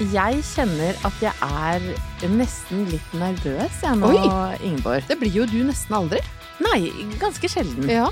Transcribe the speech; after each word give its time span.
Jeg 0.00 0.40
kjenner 0.48 0.96
at 1.04 1.16
jeg 1.20 1.32
er 1.44 2.30
nesten 2.32 2.86
litt 2.88 3.10
nervøs 3.20 3.82
jeg 3.84 3.98
nå, 4.00 4.08
Oi! 4.16 4.54
Ingeborg. 4.64 5.04
Det 5.10 5.18
blir 5.20 5.34
jo 5.42 5.44
du 5.50 5.58
nesten 5.68 5.96
aldri. 5.98 6.20
Nei, 6.64 6.88
ganske 7.20 7.50
sjelden. 7.52 7.84
Ja. 7.90 8.06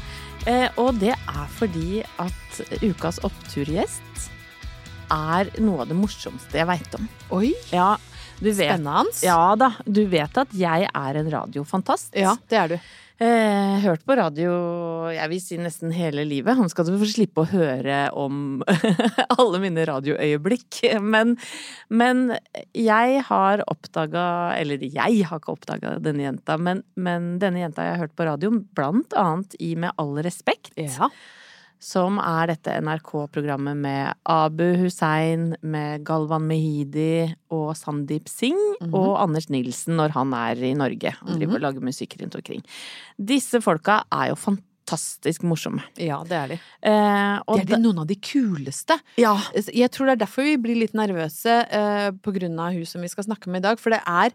Eh, 0.49 0.69
og 0.81 0.99
det 1.01 1.15
er 1.17 1.47
fordi 1.57 2.03
at 2.21 2.61
ukas 2.85 3.21
oppturgjest 3.25 4.29
er 5.13 5.49
noe 5.65 5.87
av 5.87 5.89
det 5.89 5.97
morsomste 5.97 6.61
jeg 6.61 6.69
veit 6.69 6.99
om. 6.99 7.09
Oi, 7.39 7.55
Ja, 7.73 7.95
du 8.39 8.51
vet, 8.53 8.69
spennende. 8.77 9.09
ja 9.25 9.41
da, 9.59 9.73
du 9.89 10.03
vet 10.13 10.37
at 10.45 10.53
jeg 10.55 10.89
er 10.93 11.21
en 11.23 11.31
radiofantast. 11.33 12.13
ja, 12.15 12.37
det 12.53 12.59
er 12.61 12.75
du. 12.75 12.79
Eh, 13.19 13.81
hørt 13.83 14.05
på 14.07 14.15
radio 14.15 14.51
jeg 15.11 15.31
vil 15.33 15.41
si 15.43 15.57
nesten 15.59 15.91
hele 15.91 16.23
livet. 16.29 16.55
Han 16.55 16.71
skal 16.71 16.87
få 16.87 17.09
slippe 17.11 17.43
å 17.43 17.49
høre 17.51 17.97
om 18.15 18.61
alle 19.41 19.59
mine 19.63 19.87
radioøyeblikk. 19.89 20.85
Men, 21.03 21.35
men 21.91 22.37
jeg 22.79 23.25
har 23.27 23.65
oppdaga 23.67 24.55
Eller 24.59 24.85
jeg 24.85 25.25
har 25.27 25.43
ikke 25.43 25.57
oppdaga 25.57 25.97
denne 26.03 26.29
jenta, 26.29 26.59
men, 26.63 26.85
men 26.95 27.35
denne 27.43 27.65
jenta 27.65 27.89
jeg 27.89 27.97
har 27.97 28.05
hørt 28.07 28.15
på 28.19 28.29
radio, 28.29 28.53
blant 28.79 29.19
annet 29.19 29.59
i 29.59 29.75
Med 29.75 29.99
all 29.99 30.15
respekt. 30.23 30.71
Ja. 30.79 31.11
Som 31.79 32.17
er 32.19 32.51
dette 32.51 32.73
NRK-programmet 32.83 33.77
med 33.79 34.15
Abu 34.27 34.65
Hussein, 34.81 35.53
med 35.63 36.03
Galvan 36.09 36.43
Mehidi 36.49 37.29
og 37.55 37.71
Sandeep 37.79 38.27
Singh 38.31 38.89
og 38.91 39.13
Anders 39.23 39.47
Nilsen 39.53 39.95
når 39.99 40.17
han 40.17 40.35
er 40.35 40.63
i 40.71 40.73
Norge 40.79 41.13
og 41.23 41.37
driver 41.39 41.61
og 41.61 41.67
lager 41.69 41.87
musikk 41.87 42.17
rundt 42.21 42.35
omkring. 42.41 42.65
Disse 43.19 43.61
folka 43.63 44.01
er 44.11 44.33
jo 44.33 44.41
fantastisk 44.43 45.43
morsomme. 45.47 45.83
ja, 46.03 46.19
det 46.27 46.37
er 46.41 46.49
de. 46.49 46.59
Eh, 46.83 47.39
Det 47.47 47.63
er 47.63 47.77
de, 47.77 47.83
noen 47.83 48.03
av 48.03 48.07
de 48.11 48.17
kuleste. 48.17 48.99
Ja. 49.21 49.37
Jeg 49.55 49.91
tror 49.95 50.07
det 50.11 50.17
er 50.19 50.25
derfor 50.27 50.43
vi 50.49 50.57
blir 50.57 50.81
litt 50.83 50.95
nervøse 50.99 51.61
eh, 51.71 52.11
på 52.11 52.35
grunn 52.35 52.59
av 52.59 52.73
hun 52.75 52.87
som 52.87 53.03
vi 53.05 53.09
skal 53.13 53.25
snakke 53.31 53.51
med 53.53 53.63
i 53.63 53.69
dag. 53.69 53.79
For 53.79 53.95
det 53.95 54.03
er 54.03 54.35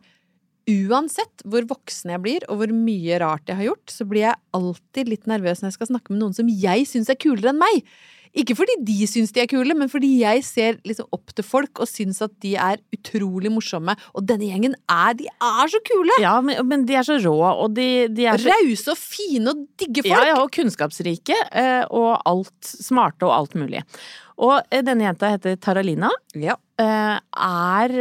uansett 0.69 1.43
hvor 1.43 1.65
voksen 1.69 2.13
jeg 2.13 2.23
blir, 2.23 2.47
og 2.47 2.61
hvor 2.61 2.73
mye 2.75 3.19
rart 3.23 3.49
jeg 3.49 3.59
har 3.59 3.69
gjort, 3.71 3.91
så 3.91 4.07
blir 4.07 4.27
jeg 4.29 4.41
alltid 4.55 5.11
litt 5.11 5.29
nervøs 5.29 5.61
når 5.61 5.71
jeg 5.71 5.79
skal 5.79 5.93
snakke 5.93 6.13
med 6.13 6.23
noen 6.23 6.35
som 6.37 6.49
jeg 6.49 6.87
syns 6.89 7.11
er 7.11 7.19
kulere 7.19 7.53
enn 7.53 7.61
meg. 7.61 7.83
Ikke 8.33 8.55
fordi 8.57 8.79
de 8.81 9.05
syns 9.05 9.29
de 9.33 9.43
er 9.43 9.49
kule, 9.49 9.75
men 9.77 9.89
fordi 9.91 10.09
jeg 10.23 10.41
ser 10.47 10.79
liksom 10.87 11.05
opp 11.13 11.35
til 11.37 11.45
folk 11.45 11.83
og 11.83 11.89
syns 11.89 12.17
at 12.25 12.33
de 12.41 12.55
er 12.57 12.81
utrolig 12.95 13.51
morsomme. 13.53 13.93
Og 14.17 14.25
denne 14.25 14.47
gjengen 14.49 14.73
er 14.89 15.13
De 15.19 15.27
er 15.29 15.69
så 15.69 15.81
kule! 15.85 16.17
ja, 16.21 16.33
men, 16.41 16.57
men 16.65 16.87
de 16.89 16.97
er 16.97 17.05
så 17.05 17.19
rå, 17.21 17.35
og 17.35 17.75
de, 17.77 18.07
de 18.09 18.25
er 18.31 18.41
Rause 18.41 18.95
og 18.95 18.97
fine 18.97 19.53
og 19.53 19.67
digge 19.77 20.01
folk! 20.01 20.15
Ja, 20.15 20.31
ja, 20.31 20.39
og 20.41 20.49
kunnskapsrike, 20.55 21.37
eh, 21.53 21.83
og 21.93 22.15
alt 22.29 22.73
smarte 22.73 23.29
og 23.29 23.35
alt 23.37 23.57
mulig. 23.59 23.83
Og 24.41 24.55
eh, 24.73 24.81
denne 24.81 25.05
jenta 25.05 25.29
heter 25.29 25.55
Taralina. 25.61 26.09
Ja. 26.33 26.55
eh, 26.81 27.19
Er, 27.37 27.93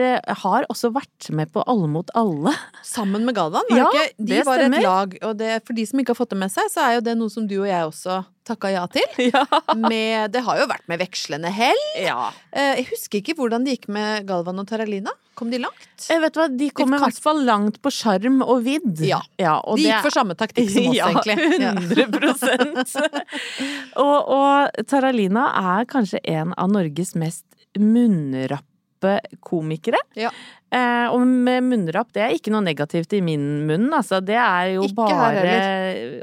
har 0.42 0.64
også 0.72 0.90
vært 0.94 1.28
med 1.36 1.50
på 1.52 1.62
Alle 1.68 1.88
mot 1.92 2.08
alle. 2.16 2.54
Sammen 2.82 3.24
med 3.28 3.34
Galvan, 3.36 3.66
var 3.70 3.78
Ja, 3.78 3.88
det 3.92 4.04
ikke? 4.06 4.16
De 4.24 4.30
det 4.32 4.44
var 4.46 4.58
stemmer. 4.62 4.78
et 4.78 4.82
lag, 4.86 5.16
og 5.28 5.36
det, 5.38 5.50
for 5.66 5.74
de 5.76 5.84
som 5.86 6.00
ikke 6.00 6.14
har 6.14 6.20
fått 6.22 6.30
det 6.32 6.38
med 6.40 6.52
seg, 6.54 6.70
så 6.72 6.86
er 6.86 6.94
jo 6.96 7.04
det 7.10 7.16
noe 7.20 7.30
som 7.30 7.46
du 7.50 7.58
og 7.60 7.68
jeg 7.68 7.84
også 7.90 8.22
takka 8.48 8.72
ja 8.72 8.86
til. 8.90 9.04
Med, 9.88 10.32
det 10.34 10.42
har 10.42 10.58
jo 10.62 10.66
vært 10.70 10.88
med 10.90 10.98
vekslende 11.04 11.50
hell. 11.54 11.82
ja. 12.00 12.30
Eh, 12.50 12.78
Jeg 12.80 12.88
husker 12.90 13.20
ikke 13.20 13.36
hvordan 13.38 13.64
det 13.64 13.76
gikk 13.78 13.88
med 13.92 14.26
Galvan 14.26 14.58
og 14.58 14.66
Taralina. 14.72 15.12
Kom 15.34 15.50
de 15.52 15.60
langt? 15.62 15.88
Jeg 16.08 16.20
vet 16.20 16.36
hva, 16.36 16.46
De 16.52 16.68
kom 16.76 16.92
i 16.92 17.00
hvert 17.00 17.20
fall 17.24 17.40
langt 17.46 17.78
på 17.82 17.92
sjarm 17.94 18.42
og 18.44 18.64
vidd. 18.66 19.00
Ja. 19.06 19.22
og 19.60 19.78
De 19.80 19.86
gikk 19.86 19.94
det... 19.94 20.02
for 20.04 20.16
samme 20.18 20.36
taktikk 20.38 20.68
som 20.72 20.90
oss, 20.90 20.96
ja, 21.00 21.08
egentlig. 21.12 21.36
100 21.72 23.22
og, 24.04 24.18
og 24.36 24.84
Taralina 24.88 25.46
er 25.78 25.88
kanskje 25.90 26.20
en 26.34 26.52
av 26.58 26.72
Norges 26.72 27.14
mest 27.18 27.46
munnrappe 27.78 29.16
komikere. 29.42 29.98
Ja. 30.18 30.30
Eh, 30.72 31.06
og 31.12 31.24
med 31.26 31.64
munnrapp, 31.66 32.12
det 32.16 32.22
er 32.24 32.34
ikke 32.36 32.52
noe 32.54 32.64
negativt 32.64 33.12
i 33.16 33.22
min 33.24 33.64
munn, 33.68 33.90
altså. 33.92 34.22
Det 34.24 34.38
er 34.38 34.74
jo 34.76 34.86
Ikke 34.88 35.02
bare 35.02 35.56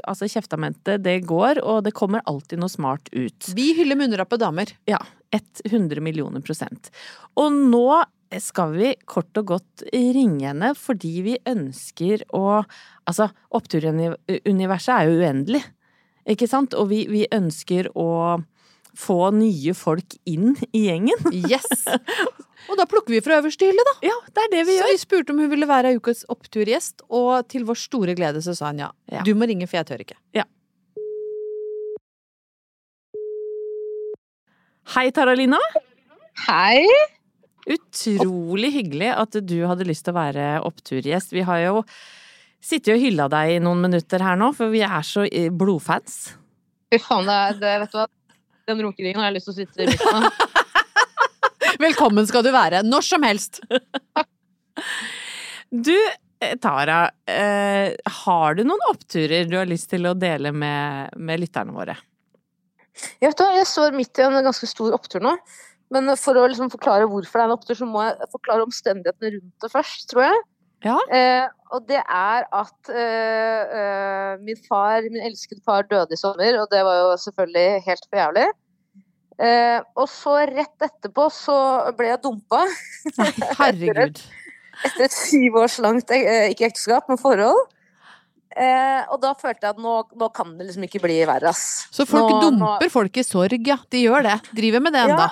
Altså, 0.06 0.30
kjeftamentet, 0.30 1.02
det 1.04 1.20
går, 1.28 1.62
og 1.62 1.84
det 1.86 1.94
kommer 1.94 2.22
alltid 2.30 2.62
noe 2.62 2.72
smart 2.72 3.10
ut. 3.12 3.50
Vi 3.54 3.72
hyller 3.78 3.98
munnrappe 4.00 4.38
damer. 4.40 4.72
Ja. 4.90 5.02
100 5.30 6.02
millioner 6.02 6.42
prosent. 6.42 6.90
Og 7.38 7.52
nå 7.54 8.02
skal 8.38 8.76
vi 8.76 8.92
kort 9.10 9.34
og 9.40 9.48
godt 9.56 9.82
ringe 9.90 10.46
henne 10.52 10.68
fordi 10.78 11.16
vi 11.26 11.34
ønsker 11.50 12.22
å 12.36 12.60
Altså, 13.10 13.26
oppturuniverset 13.58 14.92
er 14.94 15.08
jo 15.08 15.16
uendelig, 15.18 15.60
ikke 16.30 16.46
sant? 16.46 16.76
Og 16.78 16.86
vi, 16.92 17.00
vi 17.10 17.24
ønsker 17.34 17.88
å 17.98 18.38
få 18.94 19.16
nye 19.34 19.72
folk 19.74 20.14
inn 20.30 20.52
i 20.70 20.84
gjengen. 20.84 21.24
Yes! 21.34 21.66
Og 22.70 22.76
da 22.78 22.84
plukker 22.86 23.16
vi 23.16 23.22
fra 23.24 23.40
øverste 23.40 23.66
hylle, 23.66 23.82
da. 23.88 23.94
Ja, 24.06 24.14
det 24.30 24.44
er 24.44 24.50
det 24.52 24.62
vi 24.68 24.76
Så 24.76 24.84
gjør. 24.84 24.92
vi 24.92 25.02
spurte 25.02 25.34
om 25.34 25.40
hun 25.42 25.50
ville 25.50 25.66
være 25.66 25.94
ukas 25.98 26.22
oppturgjest, 26.30 27.02
og 27.10 27.48
til 27.50 27.64
vår 27.66 27.78
store 27.82 28.14
glede 28.14 28.42
så 28.46 28.54
sa 28.54 28.70
hun 28.70 28.84
ja. 28.84 28.90
Ja. 29.10 29.24
Du 29.26 29.32
må 29.34 29.48
ringe, 29.50 29.66
for 29.66 29.80
jeg 29.80 29.88
tør 29.90 30.04
ikke. 30.06 30.18
Ja. 30.36 30.46
Hei, 34.94 35.08
Taralina. 35.14 35.58
Hei! 36.46 36.84
Utrolig 37.68 38.70
hyggelig 38.72 39.10
at 39.12 39.36
du 39.44 39.58
hadde 39.68 39.86
lyst 39.88 40.06
til 40.06 40.14
å 40.14 40.20
være 40.20 40.46
oppturgjest. 40.64 41.34
Vi 41.36 41.44
har 41.44 41.60
jo 41.66 41.82
sittet 42.60 42.94
og 42.94 43.02
hylla 43.02 43.28
deg 43.32 43.56
i 43.56 43.60
noen 43.62 43.82
minutter 43.84 44.22
her 44.24 44.38
nå, 44.40 44.52
for 44.56 44.72
vi 44.72 44.82
er 44.86 45.04
så 45.06 45.26
eh, 45.28 45.50
blodfans. 45.52 46.36
Fy 46.90 47.00
faen, 47.02 47.28
det 47.28 47.36
er, 47.36 47.60
det, 47.60 47.74
vet 47.84 47.92
du 47.92 48.00
hva? 48.00 48.08
Den 48.70 48.82
runkeringen 48.86 49.22
har 49.22 49.30
jeg 49.30 49.38
lyst 49.38 49.50
til 49.50 49.54
å 49.54 49.58
sitte 49.60 49.84
i 49.84 49.90
midten 49.90 50.18
av. 50.20 50.48
Velkommen 51.86 52.26
skal 52.28 52.44
du 52.44 52.50
være. 52.54 52.82
Når 52.86 53.08
som 53.12 53.26
helst. 53.28 53.62
Du, 55.70 55.94
eh, 55.94 56.56
Tara, 56.58 57.04
eh, 57.30 57.92
har 58.24 58.54
du 58.58 58.64
noen 58.66 58.80
oppturer 58.88 59.44
du 59.46 59.52
har 59.54 59.68
lyst 59.70 59.92
til 59.92 60.08
å 60.10 60.16
dele 60.18 60.50
med, 60.50 61.12
med 61.14 61.38
lytterne 61.44 61.70
våre? 61.70 61.94
Jeg, 63.20 63.28
vet 63.28 63.42
hva, 63.42 63.52
jeg 63.54 63.68
står 63.70 63.94
midt 63.94 64.18
i 64.18 64.24
en 64.26 64.40
ganske 64.42 64.66
stor 64.66 64.96
opptur 64.96 65.22
nå. 65.22 65.36
Men 65.90 66.12
for 66.20 66.38
å 66.38 66.46
liksom 66.46 66.70
forklare 66.70 67.08
hvorfor 67.10 67.40
det 67.40 67.44
er 67.44 67.48
en 67.50 67.56
opptur, 67.56 67.78
så 67.78 67.88
må 67.88 68.04
jeg 68.06 68.30
forklare 68.30 68.66
omstendighetene 68.66 69.32
rundt 69.36 69.64
det 69.64 69.70
først, 69.72 70.06
tror 70.12 70.26
jeg. 70.28 70.42
Ja. 70.86 70.96
Eh, 71.12 71.46
og 71.74 71.84
det 71.90 72.00
er 72.00 72.46
at 72.56 72.90
eh, 72.94 73.74
eh, 73.80 74.32
min 74.40 74.60
far, 74.68 75.02
min 75.10 75.26
elskede 75.28 75.60
far, 75.66 75.84
døde 75.90 76.14
i 76.16 76.20
sommer, 76.20 76.56
og 76.62 76.70
det 76.72 76.84
var 76.86 77.00
jo 77.02 77.10
selvfølgelig 77.26 77.82
helt 77.88 78.06
for 78.06 78.22
jævlig. 78.22 78.46
Eh, 79.40 79.78
og 79.96 80.08
så 80.12 80.36
rett 80.48 80.86
etterpå 80.86 81.26
så 81.32 81.56
ble 81.98 82.10
jeg 82.12 82.22
dumpa. 82.24 82.62
Herregud. 83.58 84.22
etter 84.86 85.04
et 85.06 85.14
syv 85.14 85.58
års 85.60 85.76
langt 85.82 86.12
eh, 86.14 86.48
ikke 86.54 86.70
ekteskap, 86.70 87.10
men 87.10 87.20
forhold. 87.20 87.66
Eh, 88.50 89.02
og 89.12 89.20
da 89.22 89.30
følte 89.38 89.68
jeg 89.68 89.76
at 89.76 89.82
nå, 89.82 89.94
nå 90.18 90.28
kan 90.34 90.56
det 90.58 90.66
liksom 90.68 90.86
ikke 90.88 91.02
bli 91.04 91.20
verre, 91.28 91.52
ass. 91.52 91.86
Så 91.94 92.06
folk 92.08 92.26
Nå- 92.30 92.40
nå- 92.40 92.48
dumper 92.58 92.90
folk 92.92 93.20
i 93.20 93.26
sorg, 93.26 93.60
ja. 93.68 93.78
De 93.92 94.02
gjør 94.06 94.26
det. 94.26 94.38
Driver 94.56 94.82
med 94.86 94.96
det 94.96 95.06
Ja. 95.12 95.28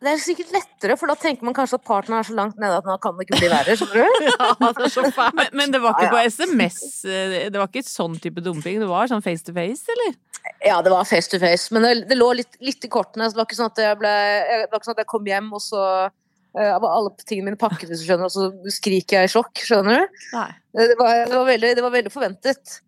Det 0.00 0.08
er 0.08 0.20
sikkert 0.22 0.52
lettere, 0.54 0.94
for 0.96 1.10
da 1.12 1.14
tenker 1.20 1.44
man 1.44 1.52
kanskje 1.56 1.76
at 1.76 1.84
partneren 1.84 2.22
er 2.22 2.28
så 2.30 2.36
langt 2.36 2.56
nede 2.60 2.78
at 2.80 2.86
nå 2.88 2.94
kan 3.04 3.18
det 3.18 3.26
ikke 3.26 3.40
bli 3.42 3.50
verre. 3.52 3.74
skjønner 3.76 4.00
du? 4.00 5.26
Men, 5.36 5.50
men 5.52 5.74
det 5.74 5.80
var 5.82 5.92
ikke 5.98 6.06
Ja, 6.06 6.12
på. 6.14 6.20
SMS, 6.32 6.78
eh, 7.04 7.34
det 7.52 7.60
var 7.60 7.68
ikke 7.68 7.84
sånn 7.84 8.16
type 8.22 8.40
dumping, 8.44 8.78
det 8.80 8.88
var 8.88 9.10
sånn 9.10 9.20
face 9.24 9.44
to 9.44 9.52
face, 9.56 9.84
eller? 9.92 10.16
Ja, 10.64 10.78
det 10.80 10.92
var 10.94 11.04
face 11.08 11.28
to 11.28 11.40
face, 11.42 11.68
men 11.76 11.84
det, 11.84 11.92
det 12.08 12.16
lå 12.16 12.30
litt, 12.38 12.56
litt 12.64 12.84
i 12.88 12.90
kortene. 12.92 13.28
Så 13.28 13.36
det 13.36 13.42
var 13.42 13.48
ikke 13.50 13.58
sånn 13.60 13.72
at 13.74 13.82
jeg, 13.84 13.98
ble, 14.00 14.14
det 14.48 14.70
var 14.72 14.80
ikke 14.80 14.88
sånn 14.88 14.96
at 14.96 15.02
jeg 15.04 15.10
kom 15.12 15.28
hjem, 15.28 15.50
og 15.56 15.62
så 15.64 15.82
eh, 16.08 16.72
var 16.80 16.88
alle 16.94 17.12
tingene 17.20 17.50
mine 17.50 17.60
pakket, 17.60 17.90
hvis 17.92 18.00
du 18.00 18.08
skjønner, 18.08 18.30
og 18.30 18.34
så 18.34 18.72
skriker 18.80 19.20
jeg 19.20 19.28
i 19.28 19.34
sjokk. 19.36 19.60
Skjønner 19.68 20.00
du? 20.00 20.22
Nei. 20.38 20.46
Det 20.80 20.96
var, 20.96 21.26
det 21.28 21.36
var, 21.36 21.48
veldig, 21.52 21.74
det 21.76 21.84
var 21.84 21.94
veldig 21.98 22.14
forventet. 22.16 22.78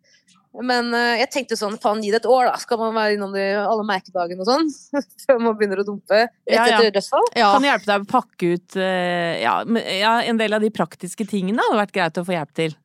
Men 0.61 0.91
uh, 0.93 1.15
jeg 1.17 1.31
tenkte 1.33 1.57
sånn, 1.57 1.79
faen 1.81 2.03
gi 2.05 2.11
det 2.13 2.21
et 2.21 2.29
år, 2.29 2.51
da. 2.51 2.59
Skal 2.61 2.81
man 2.81 2.93
være 2.97 3.17
innom 3.17 3.33
de, 3.33 3.45
alle 3.57 3.87
merkedagene 3.89 4.45
og 4.45 4.49
sånn? 4.51 4.69
Før 5.25 5.41
man 5.41 5.57
begynner 5.57 5.81
å 5.81 5.87
dumpe 5.87 6.19
rett 6.27 6.53
Ja, 6.53 6.67
ja. 6.69 6.77
etter 6.77 6.93
dødsfall? 6.99 7.29
Ja. 7.33 7.49
Kan 7.57 7.67
hjelpe 7.67 7.89
deg 7.89 8.05
å 8.05 8.11
pakke 8.11 8.53
ut 8.53 8.77
uh, 8.77 9.33
ja, 9.41 10.19
en 10.29 10.41
del 10.41 10.59
av 10.59 10.65
de 10.65 10.69
praktiske 10.75 11.25
tingene 11.29 11.65
hadde 11.65 11.81
vært 11.81 11.95
greit 11.97 12.21
å 12.21 12.27
få 12.27 12.37
hjelp 12.37 12.53
til. 12.59 12.77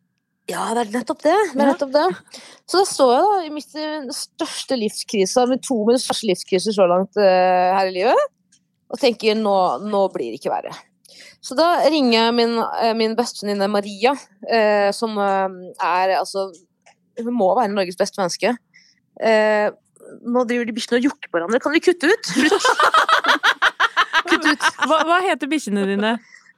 Ja, 0.48 0.69
det 0.72 0.86
er 0.86 0.94
nettopp 0.96 1.25
det. 1.25 1.36
det, 1.52 1.60
er 1.60 1.74
nettopp 1.74 1.92
det. 1.92 2.06
Så 2.72 2.80
da 2.80 2.88
står 2.88 3.10
jeg 3.12 3.25
da 3.25 3.40
i 3.44 3.50
mitt 3.52 3.74
eh, 3.75 4.06
største 4.16 4.78
livskrise, 4.80 5.44
med 5.52 5.60
to 5.66 5.81
av 5.81 5.90
mine 5.90 6.00
største 6.00 6.30
livskriser 6.30 6.75
så 6.78 6.86
langt 6.88 7.19
uh, 7.19 7.74
her 7.75 7.90
i 7.90 7.98
livet, 7.98 8.30
og 8.88 9.02
tenker 9.02 9.36
nå, 9.36 9.58
nå 9.84 10.06
blir 10.14 10.31
det 10.31 10.40
ikke 10.40 10.54
verre. 10.54 10.72
Så 11.44 11.58
da 11.60 11.68
ringer 11.84 12.16
jeg 12.16 12.38
min, 12.38 12.56
min 12.96 13.14
bestevenninne 13.16 13.68
Maria, 13.72 14.14
som 14.96 15.19
er 15.19 16.14
altså 16.18 16.48
Hun 17.24 17.36
må 17.36 17.50
være 17.58 17.74
Norges 17.74 18.00
beste 18.00 18.22
menneske. 18.22 18.56
Eh, 19.24 19.68
nå 20.28 20.44
driver 20.48 20.68
de 20.68 20.75
bikkjene 20.75 21.00
og 21.02 21.08
jokker 21.10 21.30
på 21.30 21.38
hverandre. 21.38 21.62
Kan 21.64 21.75
vi 21.75 21.84
kutte 21.84 22.12
ut? 22.12 22.31
Kutt 24.28 24.44
ut. 24.44 24.66
Hva, 24.88 25.04
hva 25.08 25.22
heter 25.24 25.50
bikkjene 25.50 25.86
dine? 25.88 26.18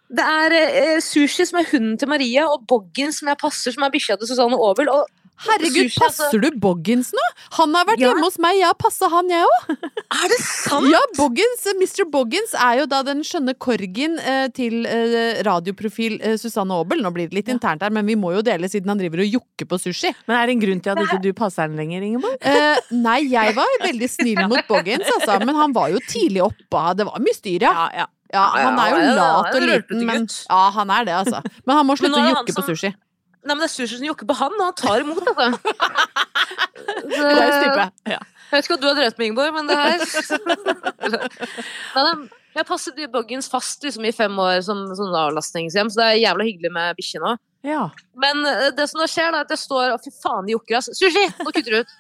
Det 0.10 0.26
er 0.26 0.56
eh, 0.58 0.98
Sushi, 1.06 1.46
som 1.46 1.60
er 1.62 1.70
hunden 1.70 1.98
til 2.02 2.10
Maria, 2.10 2.48
og 2.50 2.66
Boggen, 2.70 3.14
som 3.14 3.30
jeg 3.30 3.40
passer, 3.42 3.76
som 3.76 3.86
er 3.86 3.94
bikkja 3.94 4.18
til 4.18 4.32
Susanne 4.32 4.58
Aabel. 4.58 4.90
Og 4.90 5.06
Herregud, 5.46 5.86
altså. 5.88 6.02
passer 6.04 6.42
du 6.44 6.50
Boggins 6.60 7.12
nå? 7.16 7.26
Han 7.60 7.74
har 7.78 7.86
vært 7.88 8.02
Ja. 8.04 8.10
hjemme 8.12 8.26
hos 8.28 8.38
meg, 8.44 8.58
jeg 8.60 8.68
har 8.68 8.76
passa 8.76 9.08
han, 9.10 9.30
jeg 9.32 9.46
òg. 9.48 9.70
er 9.80 10.28
det 10.34 10.40
sant?! 10.44 10.90
Ja, 10.92 11.00
Boggins, 11.18 11.66
eh, 11.66 11.78
Mr. 11.80 12.06
Boggins 12.12 12.54
er 12.60 12.82
jo 12.82 12.86
da 12.92 13.02
den 13.08 13.22
skjønne 13.24 13.56
korgen 13.58 14.20
eh, 14.20 14.48
til 14.56 14.86
eh, 14.90 15.40
radioprofil 15.48 16.20
eh, 16.22 16.36
Susanne 16.42 16.76
Aabel. 16.76 17.02
Nå 17.06 17.14
blir 17.16 17.30
det 17.32 17.40
litt 17.40 17.50
internt 17.56 17.82
her, 17.86 17.90
men 17.96 18.06
vi 18.10 18.16
må 18.20 18.34
jo 18.36 18.42
dele 18.46 18.68
siden 18.72 18.92
han 18.92 19.00
driver 19.00 19.24
og 19.24 19.32
jokker 19.40 19.70
på 19.72 19.80
sushi. 19.80 20.12
Men 20.28 20.38
er 20.42 20.46
det 20.52 20.58
en 20.58 20.64
grunn 20.68 20.84
til 20.84 20.92
at 20.96 21.04
ikke 21.08 21.22
du 21.24 21.32
passer 21.38 21.66
han 21.68 21.80
lenger, 21.80 22.04
Ingeborg? 22.04 22.38
Eh, 22.42 22.84
nei, 23.00 23.20
jeg 23.32 23.56
var 23.56 23.76
veldig 23.88 24.10
snill 24.12 24.44
mot 24.52 24.68
Boggins, 24.68 25.08
altså, 25.18 25.40
men 25.46 25.56
han 25.56 25.74
var 25.76 25.90
jo 25.96 26.00
tidlig 26.10 26.44
oppe. 26.52 26.86
Det 27.00 27.06
var 27.08 27.20
mye 27.24 27.38
styr, 27.38 27.62
ja. 27.70 27.74
Ja, 27.74 27.90
ja. 28.04 28.08
Ja, 28.30 28.44
han 28.54 28.76
er 28.78 28.90
jo 28.92 28.98
Ja, 29.00 29.02
ja, 29.02 29.10
ja, 29.10 29.14
lat 29.18 29.56
og 29.58 29.64
liten, 29.66 30.04
men. 30.06 30.28
Ja, 30.52 30.58
han 30.76 30.92
er 30.94 31.06
det, 31.08 31.14
altså. 31.24 31.40
Men 31.66 31.80
han 31.80 31.88
må 31.90 31.96
slutte 31.98 32.20
å 32.20 32.28
jukke 32.30 32.54
på 32.54 32.60
som- 32.62 32.68
sushi. 32.76 32.92
Nei, 33.40 33.54
men 33.54 33.62
det 33.64 33.70
er 33.70 33.72
Sushi 33.72 33.98
som 33.98 34.08
jokker 34.10 34.28
på 34.28 34.36
han, 34.36 34.56
og 34.58 34.66
han 34.68 34.76
tar 34.78 35.04
imot, 35.06 35.24
altså. 35.32 35.76
det. 37.08 37.88
Ja. 38.12 38.20
Jeg 38.50 38.52
vet 38.52 38.66
ikke 38.66 38.74
hva 38.74 38.82
du 38.82 38.88
har 38.90 38.98
drevet 38.98 39.20
med, 39.20 39.30
Ingeborg, 39.30 39.54
men 39.56 39.70
det 39.70 39.78
her 41.94 42.24
Jeg 42.58 42.66
passet 42.68 42.98
i 43.00 43.08
Boggins 43.12 43.48
fast 43.52 43.86
liksom, 43.86 44.08
i 44.10 44.16
fem 44.16 44.36
år 44.42 44.60
som 44.66 44.82
sånn 44.98 45.16
avlastningshjem, 45.16 45.92
så 45.94 46.02
det 46.02 46.08
er 46.08 46.24
jævla 46.26 46.48
hyggelig 46.50 46.72
med 46.76 46.98
bikkje 46.98 47.22
nå. 47.24 47.36
ja. 47.70 47.84
Men 48.20 48.42
eh, 48.50 48.72
det 48.76 48.90
som 48.92 49.00
da 49.04 49.08
skjer, 49.08 49.32
er 49.32 49.46
at 49.46 49.54
jeg 49.54 49.62
står 49.64 49.94
og 49.94 50.02
fy 50.04 50.12
faen, 50.18 50.48
de 50.50 50.58
jokker, 50.58 50.80
altså. 50.82 50.98
Sushi! 50.98 51.26
Nå 51.40 51.54
kutter 51.56 51.78
du 51.78 51.80
ut. 51.84 51.92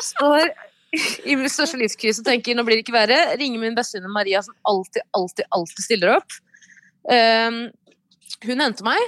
Står 0.00 0.50
i 0.90 1.36
min 1.38 1.50
største 1.50 1.78
livskrise 1.78 2.22
og 2.22 2.26
tenker 2.26 2.56
nå 2.58 2.64
blir 2.66 2.80
det 2.80 2.84
ikke 2.84 2.96
verre. 2.96 3.18
Ringer 3.38 3.62
min 3.62 3.76
bestevenninne 3.78 4.12
Maria, 4.12 4.42
som 4.42 4.56
alltid, 4.68 5.04
alltid, 5.16 5.46
alltid 5.54 5.86
stiller 5.86 6.16
opp. 6.16 6.40
Um, 7.06 7.62
hun 8.46 8.62
henter 8.62 8.86
meg, 8.86 9.00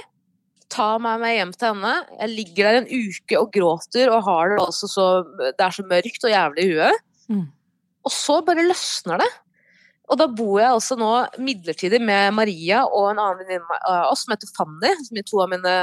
tar 0.73 1.01
meg 1.03 1.21
med 1.21 1.35
hjem 1.37 1.53
til 1.55 1.69
henne. 1.71 1.93
Jeg 2.17 2.33
ligger 2.33 2.67
der 2.67 2.79
en 2.81 2.89
uke 2.89 3.39
og 3.39 3.51
gråter 3.53 4.11
og 4.13 4.25
har 4.27 4.53
det 4.53 4.61
altså 4.63 4.89
så 4.89 5.07
Det 5.39 5.61
er 5.61 5.75
så 5.75 5.85
mørkt 5.87 6.27
og 6.27 6.33
jævlig 6.33 6.65
i 6.65 6.73
huet. 6.73 7.03
Mm. 7.29 7.47
Og 8.03 8.11
så 8.11 8.39
bare 8.45 8.65
løsner 8.67 9.21
det. 9.23 9.29
Og 10.11 10.19
da 10.19 10.27
bor 10.27 10.57
jeg 10.59 10.69
altså 10.69 10.97
nå 10.99 11.11
midlertidig 11.41 12.01
med 12.03 12.33
Maria 12.35 12.83
og 12.85 13.13
en 13.13 13.21
annen 13.23 13.39
venninne 13.39 13.77
av 13.87 14.09
oss 14.11 14.25
som 14.25 14.33
heter 14.35 14.51
Fanny, 14.57 14.91
som 15.07 15.19
er 15.19 15.29
to 15.29 15.39
av 15.41 15.53
mine 15.53 15.75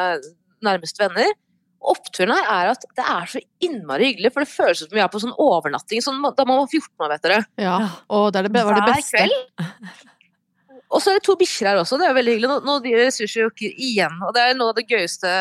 nærmeste 0.64 1.00
venner. 1.00 1.32
Oppturen 1.80 2.34
her 2.36 2.50
er 2.52 2.70
at 2.74 2.84
det 2.98 3.06
er 3.08 3.30
så 3.32 3.40
innmari 3.64 4.10
hyggelig, 4.10 4.34
for 4.34 4.44
det 4.44 4.52
føles 4.52 4.82
som 4.84 4.92
vi 4.92 5.00
er 5.00 5.08
på 5.08 5.22
sånn 5.22 5.32
overnatting 5.40 6.04
sånn, 6.04 6.20
da 6.36 6.44
må 6.44 6.58
man 6.58 6.66
være 6.66 6.82
14 6.82 7.06
år, 7.06 7.12
vet 7.14 7.24
dere. 7.24 7.38
Ja, 7.64 7.76
og 8.12 8.26
det 8.34 8.42
er 8.42 8.50
det, 8.50 8.64
var 8.68 8.76
det 8.76 8.84
Hver 8.90 9.06
kveld. 9.08 10.04
Og 10.90 11.00
så 11.02 11.10
er 11.12 11.18
det 11.20 11.24
to 11.28 11.36
bikkjer 11.38 11.68
her 11.70 11.80
også, 11.84 11.98
det 12.00 12.08
er 12.08 12.14
veldig 12.16 12.32
hyggelig. 12.34 12.48
Nå, 12.50 12.60
nå 12.66 12.78
driver 12.82 13.10
Sushi 13.14 13.40
jo 13.44 13.50
ikke 13.52 13.70
igjen, 13.78 14.16
og 14.26 14.34
det 14.34 14.42
er 14.42 14.54
noe 14.58 14.72
av 14.72 14.78
det 14.80 14.88
gøyeste 14.90 15.34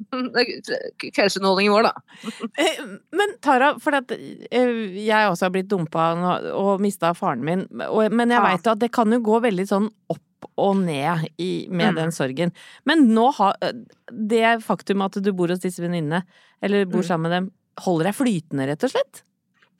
kveldsunderholdningen 1.14 1.72
vår, 1.74 1.88
da. 1.88 1.92
Eh, 2.60 2.80
Men 3.16 3.34
Tara, 3.44 3.72
for 3.82 3.96
at 3.98 4.12
eh, 4.14 4.72
jeg 5.04 5.28
også 5.30 5.46
har 5.48 5.54
blitt 5.54 5.68
dumpa 5.70 6.10
og 6.56 6.80
mista 6.84 7.12
faren 7.16 7.44
min, 7.46 7.66
men 7.70 8.32
jeg 8.34 8.44
veit 8.44 8.70
at 8.72 8.80
det 8.82 8.90
kan 8.96 9.12
jo 9.12 9.20
gå 9.24 9.40
veldig 9.44 9.66
sånn 9.68 9.88
opp 10.12 10.48
og 10.60 10.78
ned 10.86 11.26
i, 11.40 11.66
med 11.68 11.92
Mm. 11.92 11.96
den 11.98 12.12
sorgen. 12.16 12.52
Men 12.88 13.06
nå 13.12 13.26
har 13.36 13.56
det 14.10 14.62
faktum 14.64 15.02
at 15.04 15.18
du 15.20 15.32
bor 15.36 15.48
hos 15.52 15.60
disse 15.60 15.82
venninnene, 15.84 16.22
eller 16.62 16.86
bor 16.88 17.02
Mm. 17.02 17.08
sammen 17.08 17.28
med 17.28 17.34
dem, 17.36 17.50
holder 17.84 18.08
deg 18.10 18.14
flytende, 18.16 18.66
rett 18.68 18.84
og 18.84 18.90
slett? 18.90 19.22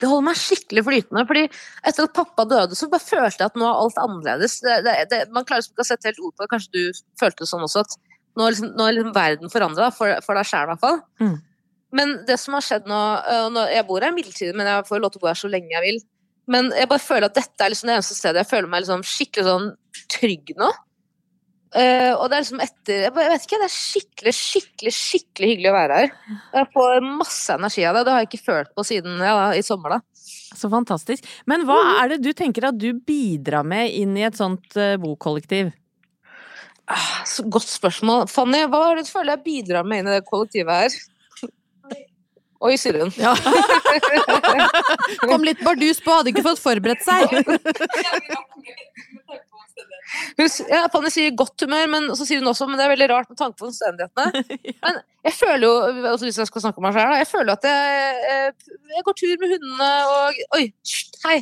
Det 0.01 0.09
holder 0.09 0.27
meg 0.31 0.39
skikkelig 0.41 0.83
flytende, 0.87 1.25
fordi 1.29 1.43
etter 1.47 2.07
at 2.07 2.15
pappa 2.17 2.45
døde, 2.49 2.77
så 2.77 2.89
bare 2.89 3.05
følte 3.05 3.43
jeg 3.43 3.51
at 3.51 3.59
nå 3.59 3.67
er 3.67 3.81
alt 3.83 3.99
annerledes. 4.01 4.57
Det, 4.65 4.79
det, 4.87 4.95
det, 5.11 5.19
man 5.35 5.45
klarer 5.45 5.61
liksom 5.61 5.75
ikke 5.75 5.85
å 5.85 5.89
sette 5.91 6.09
helt 6.09 6.23
ord 6.23 6.33
på 6.33 6.43
det, 6.43 6.51
kanskje 6.55 6.73
du 6.73 7.03
følte 7.21 7.43
det 7.43 7.51
sånn 7.51 7.67
også, 7.67 7.85
at 7.85 7.97
nå 8.39 8.47
er 8.47 8.55
liksom, 8.55 8.73
nå 8.79 8.87
er 8.87 8.97
liksom 8.97 9.15
verden 9.15 9.53
forandra, 9.53 9.91
for, 9.93 10.13
for 10.25 10.39
deg 10.39 10.49
sjæl 10.49 10.65
i 10.65 10.71
hvert 10.71 10.83
fall. 10.83 11.01
Mm. 11.21 11.37
Men 11.99 12.13
det 12.27 12.37
som 12.39 12.55
har 12.55 12.63
skjedd 12.63 12.85
nå, 12.87 12.99
øh, 13.27 13.47
nå 13.51 13.65
Jeg 13.67 13.83
bor 13.89 14.03
her 14.03 14.13
midlertidig, 14.15 14.55
men 14.55 14.69
jeg 14.69 14.87
får 14.87 15.01
lov 15.03 15.11
til 15.11 15.19
å 15.19 15.25
bo 15.25 15.29
her 15.31 15.39
så 15.41 15.51
lenge 15.51 15.73
jeg 15.75 15.83
vil. 15.85 15.99
Men 16.51 16.71
jeg 16.75 16.89
bare 16.89 17.03
føler 17.03 17.27
at 17.27 17.37
dette 17.37 17.63
er 17.63 17.73
liksom 17.73 17.91
det 17.91 17.97
eneste 17.99 18.17
stedet 18.17 18.41
jeg 18.41 18.49
føler 18.49 18.71
meg 18.71 18.83
liksom 18.83 19.03
skikkelig 19.05 19.47
sånn 19.47 19.67
trygg 20.11 20.53
nå. 20.59 20.71
Eh, 21.71 22.11
og 22.17 22.25
det 22.27 22.35
er 22.35 22.41
liksom 22.43 22.59
etter 22.65 22.97
jeg, 23.05 23.11
vet 23.15 23.43
ikke, 23.45 23.57
Det 23.61 23.67
er 23.67 23.71
skikkelig, 23.75 24.31
skikkelig 24.35 24.91
skikkelig 24.91 25.47
hyggelig 25.53 25.69
å 25.71 25.75
være 25.77 25.93
her. 26.01 26.09
Jeg 26.57 26.67
får 26.73 26.91
masse 27.05 27.53
energi 27.55 27.83
av 27.87 27.93
det. 27.95 28.01
Det 28.07 28.11
har 28.15 28.19
jeg 28.25 28.29
ikke 28.31 28.47
følt 28.49 28.71
på 28.75 28.83
siden 28.89 29.13
ja, 29.23 29.35
i 29.55 29.61
sommer. 29.63 29.89
da. 29.95 29.99
Så 30.59 30.67
fantastisk. 30.69 31.21
Men 31.47 31.63
hva 31.65 31.77
Mm. 31.79 31.93
er 32.03 32.07
det 32.11 32.19
du 32.25 32.31
tenker 32.35 32.67
at 32.67 32.75
du 32.77 32.91
bidrar 32.93 33.63
med 33.63 33.87
inn 33.95 34.17
i 34.19 34.25
et 34.27 34.35
sånt 34.35 34.67
uh, 34.75 34.97
bokollektiv? 34.99 35.71
Uh, 36.91 37.23
Så 37.25 37.43
godt 37.47 37.71
spørsmål. 37.71 38.27
Fanny, 38.27 38.65
hva 38.67 38.89
er 38.91 38.95
det 38.99 39.05
du 39.07 39.11
føler 39.15 39.31
jeg 39.37 39.43
bidrar 39.47 39.83
med 39.87 39.99
inn 40.03 40.11
i 40.11 40.17
det 40.19 40.27
kollektivet 40.27 40.75
her? 40.75 40.91
Oi, 42.61 42.75
sier 42.77 42.93
hun. 43.01 43.09
Ja. 43.17 43.33
Kom 45.25 45.41
litt 45.47 45.57
bardus 45.65 45.97
på, 46.03 46.13
hadde 46.13 46.29
ikke 46.29 46.43
fått 46.45 46.61
forberedt 46.61 47.01
seg. 47.01 47.25
Hun, 50.37 50.49
ja, 50.69 50.81
Fanny 50.91 51.11
sier 51.13 51.37
godt 51.37 51.63
humør, 51.65 51.87
men 51.91 52.09
så 52.17 52.27
sier 52.27 52.41
hun 52.41 52.51
også 52.51 52.67
men 52.69 52.79
det 52.79 52.85
er 52.85 52.93
veldig 52.93 53.07
rart 53.11 53.31
med 53.31 53.39
tanke 53.39 53.59
på 53.59 53.69
omstendighetene. 53.69 54.43
Men 54.85 54.99
jeg 55.27 55.35
føler 55.37 55.63
jo, 55.67 55.73
altså 56.09 56.25
hvis 56.25 56.39
jeg 56.41 56.49
skal 56.49 56.63
snakke 56.63 56.81
om 56.81 56.87
meg 56.87 56.95
selv, 56.97 57.13
jeg 57.19 57.29
føler 57.29 57.53
at 57.53 57.67
jeg, 57.69 58.21
eh, 58.33 58.77
jeg 58.95 59.05
går 59.05 59.17
tur 59.19 59.33
med 59.43 59.51
hundene 59.53 59.89
og 60.09 60.39
Oi, 60.57 60.63
hei! 61.27 61.37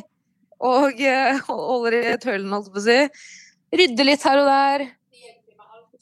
Og 0.70 1.00
eh, 1.00 1.40
holder 1.48 1.96
i 1.98 2.16
tøylen, 2.20 2.52
holdt 2.52 2.68
jeg 2.68 2.74
på 2.76 2.82
å 2.82 2.86
si. 2.86 2.98
Rydder 3.80 4.08
litt 4.10 4.26
her 4.28 4.42
og 4.42 4.50
der. 4.50 4.86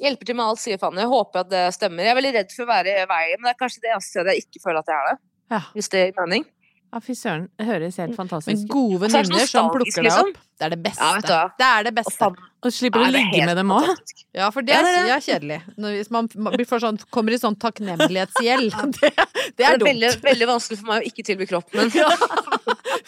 Hjelper 0.03 0.29
til 0.29 0.39
med 0.39 0.47
alt, 0.47 0.63
sier 0.63 0.79
Fanny. 0.83 1.03
Jeg 1.03 1.11
håper 1.11 1.45
at 1.45 1.51
det 1.51 1.65
stemmer. 1.75 2.07
Jeg 2.07 2.15
er 2.15 2.19
veldig 2.21 2.35
redd 2.37 2.53
for 2.55 2.67
å 2.67 2.71
være 2.71 2.95
i 3.03 3.09
veien, 3.11 3.41
men 3.41 3.49
det 3.49 3.55
er 3.55 3.63
kanskje 3.63 3.83
det 3.83 3.95
eneste 3.95 4.15
stedet 4.15 4.35
jeg 4.35 4.47
ikke 4.47 4.63
føler 4.67 4.83
at 4.83 4.93
jeg 4.93 4.99
er 4.99 5.09
det. 5.09 5.17
Ja. 5.55 5.61
Hvis 5.75 5.91
det 5.95 6.03
gir 6.05 6.19
mening. 6.21 6.45
Ja, 6.89 7.01
fy 7.05 7.13
søren. 7.13 7.49
Det 7.61 7.67
høres 7.69 7.99
helt 8.01 8.17
fantastisk 8.17 8.63
ut. 8.65 8.69
gode 8.73 9.11
Så 9.11 9.19
er 9.19 9.27
venninner 9.27 9.51
som 9.51 9.67
plukker 9.73 9.99
deg 10.01 10.07
liksom. 10.09 10.31
opp, 10.33 10.39
det 10.59 10.65
er 10.67 10.73
det 10.73 10.79
beste. 10.87 11.05
Ja, 11.05 11.11
vet 11.19 11.27
du 11.29 11.59
det 11.61 11.67
er 11.69 11.83
det 11.85 11.93
beste. 11.99 12.29
Og 12.59 12.73
slipper 12.75 13.03
å 13.03 13.07
er 13.07 13.13
ligge 13.15 13.43
med 13.47 13.57
dem 13.61 13.75
òg. 13.77 13.91
Ja, 14.35 14.49
for 14.55 14.65
det 14.67 14.73
Ja, 14.75 14.81
er, 14.81 15.05
det 15.07 15.13
er 15.19 15.23
kjedelig. 15.27 15.59
Hvis 15.85 16.11
man 16.11 16.31
sånn, 16.33 16.99
kommer 17.15 17.37
i 17.37 17.39
sånn 17.39 17.59
takknemlighetsgjeld. 17.61 18.73
Det, 18.99 19.13
det 19.13 19.29
Det 19.59 19.67
er 19.67 19.77
er 19.77 19.85
veldig, 19.85 20.11
veldig 20.25 20.49
vanskelig 20.49 20.81
for 20.81 20.87
meg 20.93 21.05
å 21.05 21.13
ikke 21.13 21.27
tilby 21.29 21.49
kropp, 21.51 21.69
men 21.77 21.93
Ja. 21.99 22.09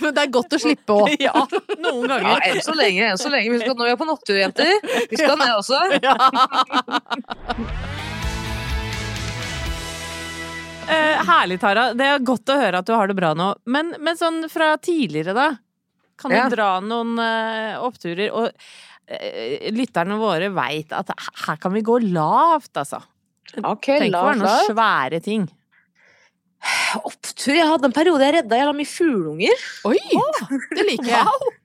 Men 0.00 0.14
det 0.16 0.22
er 0.22 0.30
godt 0.32 0.54
å 0.54 0.60
slippe 0.60 0.92
òg. 0.94 1.16
Ja, 1.20 1.32
noen 1.80 2.08
ja, 2.08 2.20
ganger. 2.20 2.46
enn 2.50 2.62
så 2.64 2.74
lenge. 2.76 3.10
Enn 3.10 3.20
så 3.20 3.32
lenge. 3.32 3.52
Vi 3.52 3.58
skal, 3.64 3.76
nå 3.76 3.88
vi 3.88 3.92
er 3.94 4.00
på 4.00 4.08
nattur, 4.08 4.36
jenter. 4.38 4.72
Vi 5.10 5.16
skal 5.20 5.36
ned 5.40 5.56
også. 5.56 5.78
Eh, 10.90 11.20
herlig, 11.28 11.60
Tara. 11.62 11.90
Det 11.94 12.06
er 12.06 12.22
godt 12.26 12.50
å 12.50 12.58
høre 12.60 12.80
at 12.82 12.88
du 12.88 12.94
har 12.96 13.10
det 13.10 13.16
bra 13.18 13.32
nå. 13.38 13.52
Men, 13.70 13.92
men 14.02 14.18
sånn 14.18 14.42
fra 14.50 14.72
tidligere, 14.82 15.34
da? 15.36 15.48
Kan 16.20 16.34
du 16.34 16.36
Ja. 16.36 16.48
dra 16.52 16.70
noen 16.84 17.14
eh, 17.22 17.78
oppturer? 17.80 18.32
Og 18.34 18.50
eh, 19.06 19.70
lytterne 19.74 20.18
våre 20.20 20.50
veit 20.54 20.92
at 20.96 21.12
her 21.46 21.56
kan 21.62 21.72
vi 21.76 21.84
gå 21.86 22.00
lavt, 22.10 22.72
altså. 22.76 23.00
Okay, 23.56 23.98
Tenk 24.04 24.14
å 24.14 24.18
la 24.18 24.26
være 24.28 24.40
noen 24.42 24.66
svære 24.68 25.22
ting. 25.24 25.46
Opptur. 27.00 27.54
Jeg 27.56 27.66
hadde 27.70 27.88
en 27.88 27.94
periode 27.96 28.26
jeg 28.26 28.34
redda 28.36 28.58
jævla 28.60 28.74
mye 28.76 28.90
fugleunger. 28.90 29.64
Oi! 29.88 29.96
Det 30.76 30.86
liker 30.90 31.10
jeg. 31.14 31.24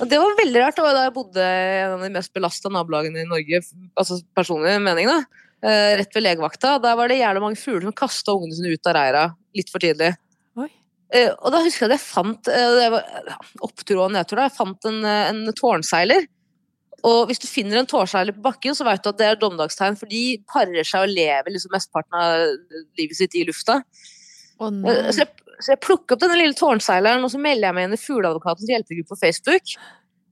Wow. 0.00 0.06
det 0.08 0.16
var 0.22 0.36
veldig 0.38 0.60
rart. 0.62 0.76
Det 0.78 0.82
var 0.86 0.94
da 0.96 1.00
jeg 1.04 1.12
bodde 1.16 1.44
i 1.44 1.80
en 1.82 1.94
av 1.96 2.02
de 2.06 2.08
mest 2.14 2.30
belasta 2.32 2.70
nabolagene 2.72 3.20
i 3.24 3.28
Norge. 3.28 3.58
Altså 3.98 4.16
personlig 4.38 4.76
mening, 4.80 5.10
da. 5.10 5.18
Eh, 5.60 5.92
rett 6.00 6.16
ved 6.16 6.24
legevakta. 6.24 6.78
Der 6.80 6.96
var 6.96 7.10
det 7.10 7.20
jævla 7.20 7.42
mange 7.42 7.60
fugler 7.60 7.84
som 7.84 7.96
kasta 7.96 8.32
ungene 8.32 8.56
sine 8.56 8.72
ut 8.72 8.88
av 8.88 8.96
reira 8.96 9.24
litt 9.56 9.72
for 9.72 9.82
tidlig. 9.82 10.14
Eh, 11.10 11.32
og 11.42 11.50
da 11.50 11.58
husker 11.64 11.84
jeg 11.84 11.90
at 11.90 11.96
jeg 11.96 12.06
fant 12.06 12.48
uh, 12.48 12.74
det 12.78 12.84
var 12.94 13.38
opptur 13.66 14.04
og 14.04 14.12
nedtur 14.14 14.38
da, 14.38 14.44
jeg 14.46 14.54
fant 14.54 14.86
en, 14.86 15.00
en 15.02 15.40
tårnseiler. 15.58 16.28
Og 17.08 17.24
hvis 17.26 17.40
du 17.42 17.48
finner 17.50 17.80
en 17.80 17.88
tårnseiler 17.88 18.36
på 18.36 18.44
bakken, 18.44 18.76
så 18.76 18.86
vet 18.86 19.02
du 19.02 19.10
at 19.10 19.18
det 19.18 19.26
er 19.26 19.40
dommedagstegn, 19.40 19.98
for 19.98 20.10
de 20.10 20.38
parer 20.52 20.86
seg 20.86 21.06
og 21.06 21.14
lever 21.16 21.54
liksom 21.54 21.74
mesteparten 21.74 22.18
av 22.20 22.76
livet 23.00 23.18
sitt 23.18 23.36
i 23.40 23.42
lufta. 23.48 23.80
Oh, 24.60 24.68
nei. 24.70 24.94
Så 25.08 25.24
jeg, 25.24 25.56
så 25.58 25.74
jeg 25.74 25.82
plukker 25.82 26.14
opp 26.14 26.22
denne 26.22 26.38
lille 26.38 26.56
tårnseileren, 26.56 27.24
og 27.24 27.32
så 27.32 27.40
melder 27.40 27.70
jeg 27.70 27.78
meg 27.78 27.88
inn 27.88 27.96
i 27.96 28.00
Fugleadvokatens 28.00 28.70
hjelpegruppe 28.70 29.16
på 29.16 29.20
Facebook. 29.24 29.74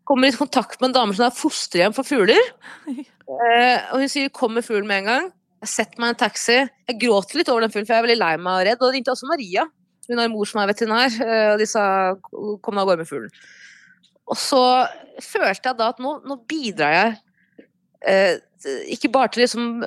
Kommer 0.08 0.30
i 0.30 0.36
kontakt 0.36 0.80
med 0.80 0.90
en 0.90 0.96
dame 0.96 1.16
som 1.16 1.26
er 1.26 1.36
fosterhjem 1.36 1.94
for 1.96 2.08
fugler. 2.08 2.52
Eh, 2.88 3.80
og 3.92 4.00
hun 4.00 4.08
sier 4.08 4.30
'kom 4.32 4.54
med 4.56 4.64
fuglen 4.64 4.86
med 4.88 5.02
en 5.02 5.08
gang'. 5.10 5.32
Jeg 5.60 5.68
setter 5.68 6.00
meg 6.00 6.08
i 6.08 6.14
en 6.14 6.22
taxi. 6.22 6.56
Jeg 6.88 7.00
gråter 7.02 7.36
litt 7.36 7.48
over 7.52 7.60
den 7.60 7.70
fuglen, 7.70 7.86
for 7.86 7.94
jeg 7.94 8.00
er 8.00 8.06
veldig 8.06 8.22
lei 8.22 8.36
meg 8.36 8.54
og 8.54 8.66
redd. 8.66 8.80
Og 8.80 8.86
det 8.88 8.94
ringte 8.94 9.12
også 9.12 9.28
Maria. 9.28 9.66
Hun 10.08 10.18
har 10.18 10.24
en 10.24 10.32
mor 10.32 10.46
som 10.48 10.62
er 10.62 10.72
veterinær, 10.72 11.12
eh, 11.20 11.52
og 11.52 11.58
de 11.58 11.66
sa 11.66 12.14
'kom 12.14 12.74
deg 12.74 12.80
av 12.80 12.86
gårde 12.88 12.98
med 12.98 13.10
fuglen'. 13.10 13.34
Og 14.28 14.36
så 14.36 14.88
følte 15.20 15.68
jeg 15.68 15.76
da 15.76 15.88
at 15.88 15.98
nå, 15.98 16.22
nå 16.24 16.36
bidrar 16.48 16.92
jeg 16.92 17.18
eh, 18.06 18.38
ikke 18.94 19.10
bare 19.12 19.28
til 19.28 19.42
liksom 19.44 19.82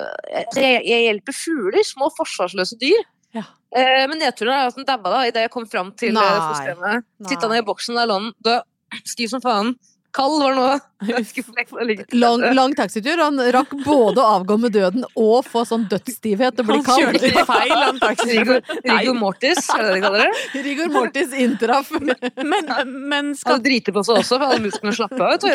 jeg, 0.56 0.82
jeg 0.86 1.06
hjelper 1.06 1.32
fugler, 1.36 1.82
små 1.86 2.10
forsvarsløse 2.16 2.78
dyr. 2.80 3.02
Ja. 3.34 3.44
Eh, 3.74 4.06
men 4.10 4.18
nedturen 4.20 4.52
er 4.52 4.68
at 4.68 4.76
den 4.76 4.84
dabba 4.88 5.10
da 5.10 5.22
idet 5.28 5.46
jeg 5.46 5.50
kom 5.54 5.66
fram 5.66 5.92
til 5.96 6.14
fosterhjemmet. 6.14 7.06
Titta 7.28 7.48
ned 7.48 7.62
i 7.62 7.66
boksen, 7.66 7.96
der 7.96 8.10
lå 8.10 8.18
den 8.20 8.32
død. 8.44 8.68
Stiv 9.08 9.30
som 9.32 9.40
faen. 9.40 9.72
Kald 10.12 10.42
var 10.42 10.54
nå. 10.54 10.64
Lang, 12.12 12.42
lang 12.54 12.74
taxitur. 12.76 13.16
Han 13.18 13.40
rakk 13.54 13.70
både 13.84 14.20
å 14.20 14.26
avgå 14.36 14.58
med 14.60 14.74
døden 14.76 15.06
og 15.18 15.46
få 15.48 15.64
sånn 15.66 15.86
dødsstivhet 15.90 16.60
og 16.60 16.68
bli 16.68 16.76
Han 16.76 17.00
kjørte 17.00 17.44
feil, 17.48 17.72
han 17.72 17.96
Rigor, 17.96 18.02
taxisjåføren. 18.02 18.82
rigor 18.84 19.16
mortis, 19.18 19.62
er 19.72 19.82
det 19.82 19.88
det 19.88 19.94
de 19.96 20.02
kaller 20.04 20.22
det? 20.22 20.62
Rigor 20.68 20.92
mortis 20.94 21.32
inntraff. 21.44 21.90
Men, 21.96 22.70
men 23.08 23.32
Han 23.48 23.64
driter 23.64 23.96
på 23.96 24.04
seg 24.06 24.20
også, 24.20 24.36
for 24.36 24.46
alle 24.50 24.62
musklene 24.66 24.94
slapper 24.98 25.40
du. 25.42 25.48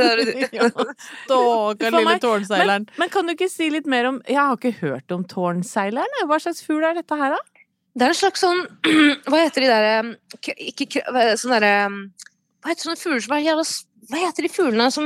Stakkar 1.27 1.99
lille 1.99 2.17
tårnseileren. 2.23 2.89
men, 2.89 3.03
men 3.03 3.13
kan 3.13 3.29
du 3.29 3.35
ikke 3.37 3.51
si 3.51 3.69
litt 3.73 3.87
mer 3.89 4.09
om 4.09 4.19
Jeg 4.27 4.41
har 4.41 4.57
ikke 4.57 4.73
hørt 4.81 5.13
om 5.15 5.23
tårnseileren. 5.27 6.25
Hva 6.27 6.41
slags 6.43 6.65
fugl 6.65 6.83
er 6.87 6.97
dette 6.97 7.19
her, 7.21 7.37
da? 7.37 7.63
Det 7.97 8.05
er 8.05 8.13
en 8.13 8.19
slags 8.19 8.43
sånn 8.43 8.59
Hva 9.29 9.39
heter 9.41 9.63
de 9.63 9.69
derre 9.71 10.57
Ikke 10.69 11.01
sånn 11.39 11.55
derre 11.55 11.75
Hva 12.67 12.73
heter 12.73 12.89
sånne 12.89 12.99
fugler 12.99 13.21
som 13.23 13.33
er 13.37 13.43
jævla 13.45 13.63
Hva 14.11 14.19
heter 14.25 14.43
de 14.43 14.49
fuglene 14.51 14.87
som 14.91 15.05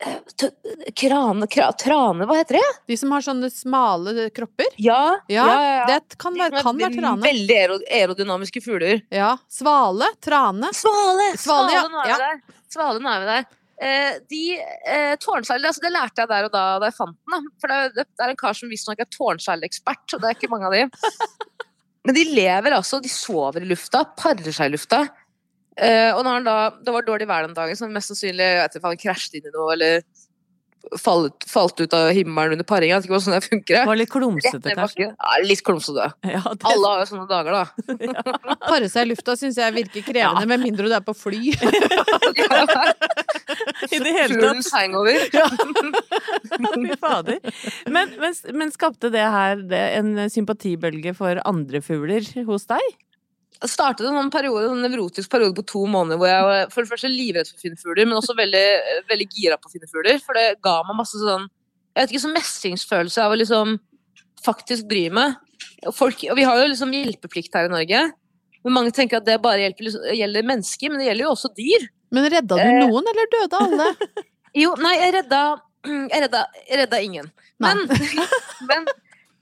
eh, 0.00 0.88
Krane, 0.96 1.44
kra, 1.52 1.66
trane, 1.76 2.24
hva 2.24 2.38
heter 2.38 2.56
det? 2.56 2.68
De 2.88 2.96
som 2.96 3.12
har 3.12 3.20
sånne 3.26 3.50
smale 3.52 4.30
kropper. 4.32 4.70
Ja, 4.80 5.18
Ja, 5.28 5.44
ja, 5.44 5.60
ja. 5.82 5.86
det 5.92 6.16
kan 6.20 6.36
være, 6.40 6.62
kan 6.64 6.78
være 6.80 6.96
trane. 6.96 7.20
Veldig 7.26 7.58
aerodynamiske 8.00 8.62
fugler. 8.64 9.02
Ja. 9.12 9.34
Svale, 9.52 10.08
trane. 10.24 10.72
Svale! 10.76 11.28
Svale, 11.40 11.74
ja. 11.76 11.84
Nå 11.92 12.00
er 12.06 12.14
vi 12.14 12.20
der. 12.24 12.40
Svale, 12.72 13.02
nå 13.04 13.12
er 13.12 13.20
vi 13.26 13.28
der. 13.34 13.48
Eh, 13.80 14.16
de 14.32 14.40
eh, 14.60 15.14
tårnseiler, 15.20 15.68
altså 15.70 15.84
det 15.84 15.92
lærte 15.94 16.20
jeg 16.24 16.28
der 16.32 16.48
og 16.48 16.52
da 16.56 16.64
da 16.82 16.88
jeg 16.90 16.96
fant 16.96 17.16
den. 17.16 17.32
Da. 17.36 17.54
For 17.60 17.72
det, 17.72 17.78
er- 17.84 17.94
det 18.00 18.24
er 18.26 18.32
en 18.34 18.40
kar 18.40 18.56
som 18.56 18.72
visstnok 18.72 19.00
er 19.04 19.08
tårnseilekspert, 19.14 20.16
og 20.16 20.20
det 20.24 20.28
er 20.32 20.36
ikke 20.36 20.50
mange 20.52 20.68
av 20.68 20.76
de. 20.76 20.82
Men 22.08 22.16
de 22.16 22.24
lever 22.32 22.72
altså, 22.72 23.00
de 23.04 23.08
sover 23.12 23.60
i 23.64 23.68
lufta, 23.68 24.06
parer 24.16 24.48
seg 24.56 24.70
i 24.70 24.74
lufta. 24.78 25.02
Eh, 25.80 26.10
og 26.12 26.24
når 26.26 26.38
han 26.38 26.48
da, 26.48 26.56
det 26.84 26.92
var 26.92 27.06
dårlig 27.06 27.28
vær 27.30 27.46
den 27.46 27.56
dagen, 27.56 27.78
så 27.78 27.88
mest 27.88 28.12
sannsynlig 28.12 28.44
jeg 28.44 28.58
vet 28.60 28.76
ikke, 28.76 28.90
han 28.90 29.04
krasjet 29.06 29.38
inn 29.38 29.48
i 29.48 29.54
noe, 29.54 29.70
eller 29.76 30.02
falt, 30.98 31.44
falt 31.48 31.80
ut 31.80 31.94
av 31.94 32.10
himmelen 32.16 32.52
under 32.56 32.66
paringa. 32.66 33.00
Det 33.00 33.10
vet 33.10 33.24
sånn 33.24 33.36
det 33.36 33.42
funker. 33.44 33.76
Det 33.78 33.88
Var 33.88 33.98
litt 34.00 34.12
klumsete, 34.12 34.74
kanskje? 34.76 35.08
Ja, 35.12 35.38
litt 35.44 35.62
klumsete. 35.66 36.10
Ja, 36.26 36.42
det, 36.44 36.66
Alle 36.70 36.92
har 36.92 37.02
jo 37.02 37.08
sånne 37.10 37.26
dager, 37.30 37.52
da. 37.58 37.64
Pare 38.68 38.88
seg 38.92 39.06
i 39.06 39.10
lufta 39.12 39.36
syns 39.38 39.60
jeg 39.60 39.76
virker 39.76 40.04
krevende, 40.06 40.46
med 40.50 40.64
mindre 40.64 40.88
du 40.90 40.96
er 40.96 41.04
på 41.04 41.14
fly. 41.16 41.52
I 41.54 42.38
det 42.38 42.46
hele 42.48 42.70
tatt. 42.70 43.06
Fuglens 43.90 44.72
hangover. 44.74 45.28
Fy 45.30 46.96
fader. 47.00 47.38
Men, 47.90 48.16
men, 48.20 48.40
men 48.56 48.74
skapte 48.74 49.12
det 49.12 49.24
her 49.24 49.62
det, 49.70 49.84
en 50.00 50.26
sympatibølge 50.32 51.14
for 51.18 51.40
andre 51.48 51.82
fugler 51.84 52.26
hos 52.48 52.68
deg? 52.70 52.98
Startet 53.68 54.06
en 54.08 54.16
sånn 54.16 54.30
periode, 54.32 54.70
en 54.72 54.80
nevrotisk 54.80 55.28
periode 55.32 55.52
på 55.58 55.64
to 55.68 55.82
måneder 55.90 56.16
hvor 56.16 56.30
jeg 56.30 56.44
var 56.48 56.70
for 56.72 56.80
det 56.86 56.90
første 56.94 57.10
livredd 57.12 57.48
for 57.50 57.58
å 57.58 57.64
finne 57.66 57.76
fugler, 57.80 58.06
men 58.08 58.16
også 58.16 58.36
veldig, 58.38 58.62
veldig 59.10 59.26
gira 59.36 59.58
på 59.60 59.68
å 59.68 59.72
finne 59.74 59.90
fugler. 59.90 60.16
For 60.24 60.38
det 60.38 60.46
ga 60.64 60.78
meg 60.88 60.96
masse 61.02 61.20
sånn 61.20 61.44
Jeg 61.90 62.04
vet 62.06 62.12
ikke, 62.14 62.22
sånn 62.22 62.36
mestringsfølelse 62.38 63.20
av 63.24 63.32
å 63.34 63.38
liksom 63.40 63.72
faktisk 64.46 64.86
bry 64.88 65.08
meg. 65.12 65.34
Folk, 65.92 66.22
og 66.30 66.36
vi 66.38 66.44
har 66.46 66.56
jo 66.62 66.68
liksom 66.70 66.92
hjelpeplikt 66.94 67.56
her 67.58 67.66
i 67.68 67.72
Norge. 67.72 68.02
Men 68.64 68.76
mange 68.76 68.92
tenker 68.96 69.18
at 69.18 69.26
det 69.26 69.36
bare 69.42 69.64
hjelper, 69.66 69.88
liksom, 69.88 70.06
gjelder 70.16 70.46
mennesker, 70.48 70.92
men 70.92 71.00
det 71.02 71.08
gjelder 71.10 71.26
jo 71.26 71.32
også 71.34 71.50
dyr. 71.56 71.88
Men 72.14 72.28
redda 72.32 72.56
du 72.56 72.62
Eh. 72.62 72.78
noen, 72.86 73.10
eller 73.12 73.30
døde 73.34 73.60
alle? 73.66 73.90
Jo, 74.62 74.72
nei, 74.82 74.96
jeg 74.98 75.12
redda 75.14 75.42
Jeg 75.86 76.22
redda, 76.24 76.40
jeg 76.68 76.78
redda 76.80 76.98
ingen. 77.04 77.28
Men, 77.62 77.84
men 78.70 78.88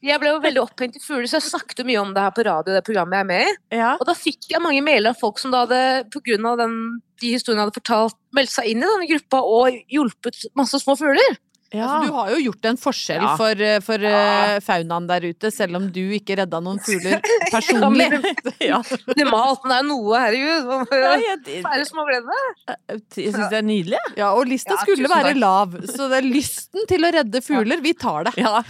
jeg 0.04 0.20
ble 0.22 0.30
jo 0.30 0.42
veldig 0.42 0.60
opphengt 0.62 0.96
i 0.98 1.02
fugler, 1.02 1.26
så 1.26 1.38
jeg 1.40 1.48
snakket 1.48 1.82
mye 1.88 1.98
om 2.00 2.12
det 2.14 2.22
her 2.22 2.34
på 2.34 2.44
radio, 2.46 2.74
det 2.76 2.84
programmet 2.86 3.18
jeg 3.18 3.24
er 3.24 3.28
med 3.30 3.42
i. 3.42 3.56
Ja. 3.80 3.90
Og 3.98 4.06
da 4.06 4.14
fikk 4.14 4.46
jeg 4.52 4.62
mange 4.62 4.82
mailer 4.86 5.10
av 5.10 5.18
folk 5.18 5.40
som 5.42 5.54
da 5.54 5.64
hadde, 5.64 5.80
på 6.14 6.22
grunn 6.28 6.46
av 6.46 6.60
den, 6.60 6.76
de 7.18 7.32
historiene 7.34 7.64
jeg 7.64 7.66
hadde 7.66 7.80
fortalt, 7.80 8.18
meldt 8.36 8.54
seg 8.54 8.70
inn 8.70 8.84
i 8.84 8.86
denne 8.86 9.08
gruppa 9.10 9.42
og 9.42 9.80
hjulpet 9.90 10.44
masse 10.58 10.78
små 10.84 10.94
fugler. 11.00 11.38
Altså, 11.68 11.96
du 12.08 12.12
har 12.16 12.30
jo 12.32 12.36
gjort 12.46 12.64
en 12.70 12.78
forskjell 12.80 13.20
Ja. 13.26 13.32
for, 13.36 13.60
eh, 13.60 13.78
for 13.84 14.00
ja. 14.00 14.60
faunaen 14.64 15.06
der 15.10 15.26
ute, 15.28 15.50
selv 15.52 15.76
om 15.76 15.90
du 15.92 16.00
ikke 16.16 16.38
redda 16.40 16.60
noen 16.64 16.78
fugler 16.80 17.20
personlig. 17.52 18.06
ja. 18.70 18.78
Det 18.80 19.26
er 19.26 19.82
noe, 19.84 20.16
herregud. 20.16 20.88
Ja, 20.96 21.36
Færre 21.66 21.84
små 21.84 22.06
gleder. 22.08 22.40
jeg 22.88 23.02
syns 23.34 23.50
det 23.52 23.58
er 23.60 23.66
nydelig. 23.68 24.00
Ja, 24.16 24.30
og 24.32 24.48
lista 24.48 24.78
Ja, 24.78 24.80
skulle 24.86 25.12
være 25.12 25.34
takk. 25.34 25.42
lav, 25.44 25.76
så 25.92 26.08
det 26.08 26.22
er 26.22 26.30
lysten 26.30 26.88
til 26.88 27.04
å 27.04 27.12
redde 27.18 27.44
fugler, 27.44 27.84
vi 27.84 27.92
tar 27.92 28.30
det. 28.30 28.36
Ja, 28.40 28.62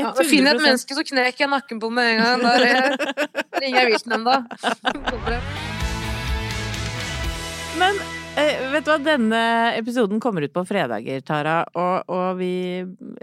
Ja, 0.00 0.10
finner 0.24 0.54
jeg 0.54 0.60
et 0.60 0.64
menneske, 0.64 0.94
så 0.96 1.02
kneker 1.06 1.44
jeg 1.44 1.50
nakken 1.54 1.78
på 1.82 1.90
med 1.92 2.16
en 2.16 2.22
gang. 2.24 2.40
Da 2.42 2.52
eh, 2.58 2.96
ringer 3.62 3.84
jeg 3.84 3.92
viltnemnda. 3.94 4.36
Men 7.78 7.94
eh, 8.00 8.19
vet 8.36 8.86
du 8.86 8.90
hva, 8.90 8.98
denne 9.02 9.40
episoden 9.78 10.20
kommer 10.22 10.44
ut 10.46 10.54
på 10.54 10.64
fredager, 10.68 11.22
Tara. 11.26 11.62
Og, 11.74 12.12
og 12.12 12.38
vi 12.40 12.52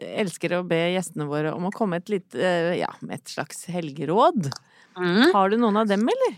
elsker 0.04 0.58
å 0.58 0.66
be 0.68 0.80
gjestene 0.96 1.28
våre 1.30 1.54
om 1.56 1.70
å 1.70 1.74
komme 1.76 2.02
et 2.02 2.12
litt, 2.12 2.36
eh, 2.36 2.76
ja, 2.82 2.92
med 3.02 3.22
et 3.22 3.34
slags 3.34 3.66
helgeråd. 3.72 4.52
Mm. 4.98 5.34
Har 5.34 5.50
du 5.50 5.58
noen 5.62 5.82
av 5.84 5.90
dem, 5.90 6.06
eller? 6.12 6.38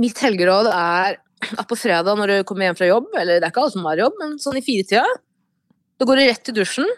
Mitt 0.00 0.20
helgeråd 0.20 0.70
er 0.74 1.20
at 1.56 1.66
på 1.68 1.78
fredag 1.78 2.18
når 2.18 2.32
du 2.32 2.36
kommer 2.48 2.68
hjem 2.68 2.78
fra 2.78 2.90
jobb, 2.90 3.10
eller 3.16 3.40
det 3.40 3.48
er 3.48 3.54
ikke 3.54 3.64
alle 3.64 3.76
som 3.76 3.86
har 3.88 4.02
jobb, 4.02 4.18
men 4.20 4.36
sånn 4.42 4.58
i 4.60 4.64
firetida, 4.64 5.06
da 6.00 6.08
går 6.08 6.20
du 6.20 6.26
rett 6.28 6.50
i 6.52 6.56
dusjen, 6.56 6.90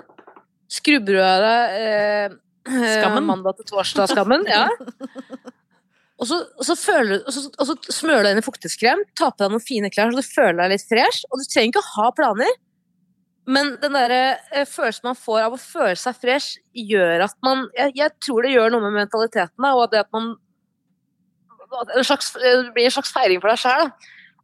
skrubber 0.72 1.18
du 1.18 1.22
av 1.22 1.44
deg 1.44 1.76
eh, 1.78 2.38
Skammen. 2.62 3.26
mandag 3.26 3.58
til 3.58 3.70
torsdag-skammen, 3.72 4.46
ja. 4.50 4.66
Og 6.22 6.28
så, 6.30 6.36
og, 6.54 6.66
så 6.66 6.76
føler, 6.78 7.24
og, 7.26 7.32
så, 7.34 7.48
og 7.58 7.66
så 7.66 7.74
smører 7.90 8.22
du 8.22 8.26
deg 8.28 8.36
inn 8.36 8.42
i 8.42 8.46
fuktighetskrem, 8.46 9.00
tar 9.18 9.32
på 9.34 9.42
deg 9.42 9.54
noen 9.56 9.64
fine 9.64 9.90
klær 9.90 10.12
så 10.12 10.22
du 10.22 10.28
føler 10.28 10.60
deg 10.60 10.76
litt 10.76 10.84
fresh, 10.86 11.24
og 11.30 11.40
du 11.40 11.48
trenger 11.48 11.72
ikke 11.72 11.82
å 11.82 11.90
ha 11.96 12.12
planer. 12.14 12.52
Men 13.50 13.72
den 13.82 13.96
der 13.98 14.14
eh, 14.14 14.68
følelsen 14.70 15.08
man 15.08 15.18
får 15.18 15.40
av 15.48 15.56
å 15.56 15.58
føle 15.58 15.98
seg 15.98 16.20
fresh, 16.22 16.60
gjør 16.78 17.24
at 17.26 17.34
man 17.42 17.64
Jeg, 17.74 17.96
jeg 17.98 18.14
tror 18.22 18.46
det 18.46 18.52
gjør 18.52 18.70
noe 18.70 18.84
med 18.84 19.00
mentaliteten, 19.00 19.66
da, 19.66 19.72
og 19.74 19.90
det 19.90 20.04
at 20.04 20.12
man 20.14 20.36
en 21.72 22.04
slags, 22.04 22.34
det 22.36 22.70
blir 22.76 22.86
en 22.86 22.94
slags 22.94 23.10
feiring 23.16 23.40
for 23.42 23.50
deg 23.50 23.62
sjøl. 23.62 23.90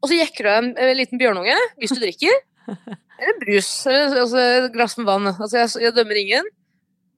Og 0.00 0.10
så 0.10 0.16
jekker 0.16 0.46
du 0.46 0.50
en, 0.50 0.70
en 0.80 0.96
liten 0.96 1.20
bjørnunge, 1.20 1.56
hvis 1.78 1.92
du 1.94 2.00
drikker. 2.00 2.40
Eller 3.20 3.36
brus. 3.42 3.68
Eller 3.86 4.22
altså, 4.22 4.44
glass 4.72 4.96
med 4.98 5.08
vann. 5.08 5.28
Altså, 5.34 5.58
jeg, 5.60 5.74
jeg 5.84 5.94
dømmer 5.96 6.20
ingen. 6.20 6.48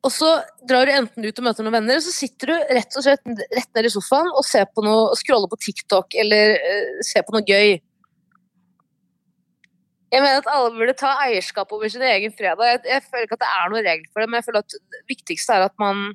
Og 0.00 0.12
så 0.14 0.30
drar 0.64 0.88
du 0.88 0.94
enten 0.94 1.26
ut 1.26 1.40
og 1.42 1.44
møter 1.44 1.66
noen 1.66 1.76
venner, 1.76 1.98
og 2.00 2.04
så 2.06 2.12
sitter 2.14 2.52
du 2.52 2.72
rett 2.72 2.96
og 2.96 3.04
slett 3.04 3.42
rett 3.52 3.70
ned 3.76 3.88
i 3.88 3.92
sofaen 3.92 4.30
og 4.32 4.46
ser 4.48 4.64
på 4.72 4.84
noe, 4.86 5.12
scroller 5.20 5.50
på 5.52 5.60
TikTok 5.60 6.16
eller 6.22 6.56
uh, 6.56 7.02
ser 7.04 7.26
på 7.26 7.36
noe 7.36 7.44
gøy. 7.44 7.76
Jeg 10.10 10.24
mener 10.24 10.40
at 10.40 10.48
alle 10.50 10.72
burde 10.74 10.96
ta 10.98 11.12
eierskap 11.26 11.70
over 11.76 11.92
sin 11.92 12.02
egen 12.02 12.32
fredag. 12.34 12.64
Jeg, 12.72 12.80
jeg 12.88 13.04
føler 13.06 13.28
ikke 13.28 13.36
at 13.38 13.44
det 13.44 13.52
er 13.58 13.70
noen 13.70 13.86
regel 13.86 14.08
for 14.08 14.22
det, 14.22 14.30
men 14.30 14.40
jeg 14.40 14.48
føler 14.48 14.64
at 14.64 14.74
det 14.96 15.04
viktigste 15.12 15.58
er 15.58 15.68
at 15.68 15.76
man 15.82 16.10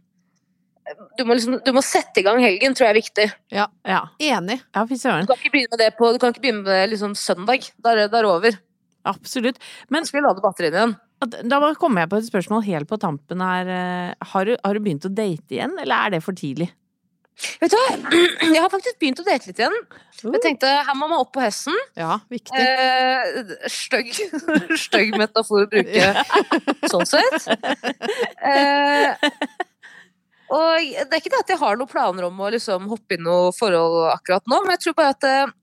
du 1.18 1.24
må, 1.26 1.34
liksom, 1.34 1.56
du 1.66 1.72
må 1.74 1.82
sette 1.82 2.22
i 2.22 2.26
gang 2.26 2.38
helgen, 2.44 2.76
tror 2.78 2.86
jeg 2.86 2.94
er 2.94 3.00
viktig. 3.00 3.26
Ja. 3.56 3.66
Ja. 3.88 4.04
Enig. 4.22 4.60
ja 4.76 4.84
fy 4.86 5.00
søren. 5.02 5.26
Du 5.26 5.32
kan 5.32 5.40
ikke 5.40 5.56
begynne 5.56 5.74
med 5.74 5.82
det 5.82 5.94
på 5.98 6.12
du 6.14 6.20
kan 6.22 6.34
ikke 6.34 6.44
begynne 6.44 6.62
med 6.62 6.74
det 6.74 6.84
liksom 6.92 7.16
søndag. 7.18 7.66
Er 7.82 8.06
da 8.06 8.20
er 8.20 8.28
det 8.28 8.30
over. 8.30 8.60
Absolutt. 9.10 9.58
Men 9.90 10.06
skal 10.06 10.20
vi 10.20 10.26
lade 10.28 10.44
batteriet 10.44 10.78
igjen. 10.78 10.94
Da 11.24 11.60
kommer 11.80 12.04
jeg 12.04 12.10
på 12.12 12.18
et 12.20 12.26
spørsmål 12.28 12.64
helt 12.68 12.90
på 12.90 12.98
tampen 13.02 13.42
her. 13.42 13.70
eh, 13.72 14.26
Har 14.34 14.46
du, 14.46 14.56
har 14.64 14.74
du 14.74 14.80
begynt 14.84 15.06
å 15.08 15.14
date 15.14 15.56
igjen, 15.56 15.78
eller 15.82 15.96
er 15.96 16.10
det 16.18 16.24
for 16.26 16.34
tidlig? 16.38 16.68
Vet 17.60 17.72
du 17.72 17.76
hva, 17.76 17.96
jeg 18.56 18.62
har 18.64 18.70
faktisk 18.72 19.00
begynt 19.02 19.20
å 19.20 19.26
date 19.28 19.50
litt 19.50 19.60
igjen. 19.60 19.74
Jeg 20.24 20.42
tenkte 20.44 20.70
her 20.88 20.96
må 20.96 21.08
man 21.12 21.20
opp 21.24 21.34
på 21.36 21.42
hesten. 21.44 21.76
Ja, 22.00 22.20
viktig. 22.32 22.62
Eh, 22.62 23.56
støgg, 23.72 24.12
støgg 24.86 25.18
metafor 25.20 25.66
å 25.66 25.72
bruke 25.72 26.14
sånn 26.92 27.08
sett. 27.10 27.50
Eh, 28.40 29.28
og 30.56 30.80
det 30.80 31.10
er 31.10 31.20
ikke 31.20 31.34
det 31.34 31.42
at 31.42 31.52
jeg 31.56 31.60
har 31.64 31.76
noen 31.80 31.90
planer 31.92 32.28
om 32.28 32.40
å 32.46 32.52
liksom 32.54 32.88
hoppe 32.92 33.18
i 33.18 33.22
noe 33.24 33.52
forhold 33.58 34.12
akkurat 34.14 34.46
nå, 34.48 34.62
men 34.64 34.76
jeg 34.78 34.84
tror 34.86 34.98
bare 35.00 35.16
at 35.16 35.28
eh, 35.32 35.54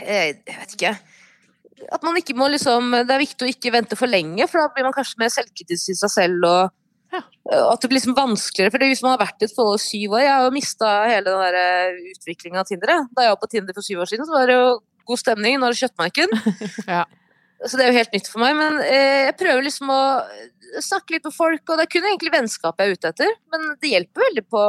Jeg 0.00 0.38
vet 0.48 0.74
ikke. 0.78 0.94
At 1.92 2.02
man 2.04 2.18
ikke 2.20 2.36
må 2.36 2.48
liksom 2.52 2.90
Det 2.92 3.14
er 3.14 3.22
viktig 3.22 3.46
å 3.46 3.50
ikke 3.50 3.72
vente 3.72 3.96
for 3.98 4.10
lenge, 4.10 4.46
for 4.50 4.60
da 4.60 4.68
blir 4.74 4.86
man 4.88 4.96
kanskje 4.96 5.20
mer 5.22 5.32
selvkritisk 5.32 5.92
i 5.94 5.98
seg 6.02 6.12
selv. 6.12 6.44
og 6.44 6.76
Ja. 7.10 7.22
At 7.72 7.80
det 7.80 7.88
blir 7.90 7.98
liksom 7.98 8.14
vanskeligere, 8.14 8.70
for 8.70 8.78
Hvis 8.78 9.02
man 9.02 9.16
har 9.16 9.24
vært 9.26 9.42
i 9.42 9.48
et 9.48 9.54
forhold 9.56 9.80
i 9.80 9.82
syv 9.82 10.12
år 10.18 10.20
Jeg 10.22 10.34
har 10.34 10.44
jo 10.44 10.50
mista 10.54 10.90
hele 11.08 11.24
den 11.24 11.40
der 11.40 11.96
utviklinga 12.12 12.60
av 12.60 12.68
Tinder. 12.68 12.86
Da 13.16 13.24
jeg 13.24 13.34
var 13.34 13.40
på 13.42 13.50
Tinder 13.50 13.74
for 13.74 13.82
syv 13.82 14.04
år 14.04 14.10
siden, 14.12 14.26
så 14.26 14.36
var 14.36 14.46
det 14.46 14.58
jo 14.58 14.80
god 15.06 15.18
stemning. 15.18 15.58
Nå 15.58 15.66
er 15.66 15.74
det 15.74 15.82
kjøttmarken. 15.82 16.36
Ja. 16.94 17.04
Så 17.66 17.76
det 17.76 17.84
er 17.84 17.90
jo 17.92 17.98
helt 17.98 18.14
nytt 18.16 18.28
for 18.32 18.40
meg. 18.40 18.54
Men 18.56 18.78
eh, 18.80 19.26
jeg 19.28 19.36
prøver 19.36 19.66
liksom 19.66 19.90
å 19.92 20.00
snakke 20.80 21.16
litt 21.16 21.26
med 21.26 21.34
folk, 21.34 21.60
og 21.66 21.76
det 21.76 21.84
er 21.84 21.92
kun 21.92 22.06
egentlig 22.08 22.32
vennskap 22.32 22.78
jeg 22.80 22.88
er 22.88 22.96
ute 22.96 23.10
etter. 23.12 23.34
Men 23.52 23.66
det 23.82 23.90
hjelper 23.90 24.24
veldig 24.28 24.44
på 24.48 24.62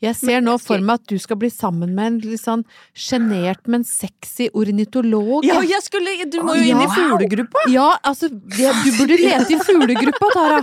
Jeg 0.00 0.16
ser 0.16 0.40
nå 0.40 0.54
for 0.62 0.80
meg 0.80 1.02
at 1.02 1.10
du 1.12 1.18
skal 1.20 1.36
bli 1.40 1.50
sammen 1.52 1.92
med 1.96 2.06
en 2.06 2.18
litt 2.24 2.40
sånn 2.40 2.62
sjenert, 2.96 3.66
men 3.68 3.84
sexy 3.84 4.48
ornitolog. 4.56 5.44
Ja, 5.44 5.58
jeg 5.60 5.84
skulle 5.84 6.14
Du 6.32 6.38
må 6.46 6.56
jo 6.56 6.64
inn 6.72 6.80
i 6.80 6.88
fuglegruppa! 6.88 7.66
Ja, 7.72 7.90
altså, 8.00 8.30
du 8.32 8.90
burde 8.96 9.18
lete 9.20 9.56
i 9.56 9.60
fuglegruppa, 9.60 10.30
Tara. 10.32 10.62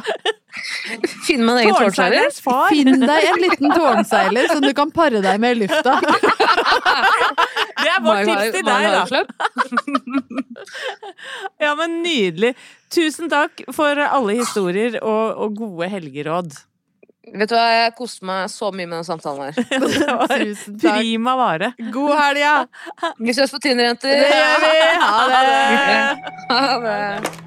Finn 1.27 1.43
meg 1.45 1.53
en 1.53 1.59
egen 1.61 1.75
tårnseiler. 1.77 2.31
Finn 2.71 3.03
deg 3.03 3.27
en 3.29 3.41
liten 3.43 3.73
tårnseiler 3.75 4.49
som 4.49 4.63
du 4.63 4.71
kan 4.77 4.89
pare 4.95 5.21
deg 5.21 5.41
med 5.43 5.57
i 5.57 5.65
lufta. 5.65 5.99
Det 7.77 7.91
er 7.93 8.01
vårt 8.03 8.25
tips 8.25 8.55
til 8.55 8.65
deg, 8.65 8.87
da. 8.89 9.03
Ja, 11.67 11.75
men 11.77 11.99
nydelig. 12.01 12.55
Tusen 12.93 13.29
takk 13.29 13.61
for 13.75 14.01
alle 14.01 14.39
historier 14.41 14.97
og, 15.03 15.37
og 15.45 15.61
gode 15.61 15.91
helgeråd. 15.93 16.57
Vet 17.33 17.49
du 17.51 17.55
hva, 17.57 17.65
jeg 17.73 17.95
koste 17.97 18.25
meg 18.27 18.45
så 18.53 18.69
mye 18.71 18.87
med 18.87 18.97
den 19.01 19.07
samtalen 19.07 19.49
her. 19.49 19.57
Det 19.97 20.05
var 20.07 20.27
Tusen 20.43 20.77
takk. 20.79 20.99
prima 21.01 21.33
vare. 21.39 21.71
God 21.91 22.13
helg, 22.17 22.39
ja! 22.43 22.55
Vi 23.19 23.35
ses 23.35 23.51
på 23.51 23.59
Tinder, 23.63 23.89
jenter. 23.91 24.15
Det 24.15 24.31
gjør 24.31 24.63
vi! 24.63 24.77
Ha 25.03 25.27
det! 25.33 26.31
Ha 26.47 26.79
det. 26.79 27.46